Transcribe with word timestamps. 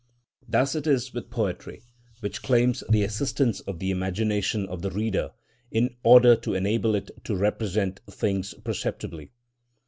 Thus 0.47 0.73
it 0.73 0.87
is 0.87 1.13
with 1.13 1.29
poetry, 1.29 1.83
which 2.21 2.41
claims 2.41 2.83
the 2.89 3.03
assistance 3.03 3.59
of 3.59 3.77
the 3.77 3.91
imagination 3.91 4.65
of 4.65 4.81
the 4.81 4.89
reader, 4.89 5.29
in 5.69 5.95
order 6.01 6.35
to 6.37 6.55
enable 6.55 6.95
it 6.95 7.11
to 7.25 7.35
represent 7.35 7.99
things 8.09 8.55
perceptibly. 8.63 9.29